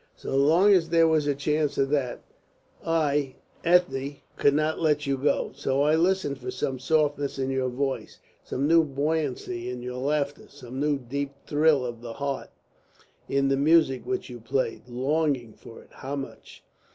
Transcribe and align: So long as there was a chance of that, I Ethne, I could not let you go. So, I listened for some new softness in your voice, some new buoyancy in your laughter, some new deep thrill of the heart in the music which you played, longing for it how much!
So 0.15 0.35
long 0.35 0.73
as 0.73 0.89
there 0.89 1.07
was 1.07 1.27
a 1.27 1.35
chance 1.35 1.77
of 1.77 1.91
that, 1.91 2.23
I 2.83 3.35
Ethne, 3.63 3.95
I 3.95 4.21
could 4.41 4.55
not 4.55 4.81
let 4.81 5.05
you 5.05 5.15
go. 5.15 5.51
So, 5.53 5.83
I 5.83 5.93
listened 5.95 6.39
for 6.39 6.49
some 6.49 6.77
new 6.77 6.79
softness 6.79 7.37
in 7.37 7.51
your 7.51 7.69
voice, 7.69 8.17
some 8.43 8.67
new 8.67 8.83
buoyancy 8.83 9.69
in 9.69 9.83
your 9.83 9.97
laughter, 9.99 10.47
some 10.47 10.79
new 10.79 10.97
deep 10.97 11.33
thrill 11.45 11.85
of 11.85 12.01
the 12.01 12.13
heart 12.13 12.49
in 13.29 13.49
the 13.49 13.57
music 13.57 14.03
which 14.03 14.27
you 14.27 14.39
played, 14.39 14.87
longing 14.89 15.53
for 15.53 15.83
it 15.83 15.89
how 15.91 16.15
much! 16.15 16.63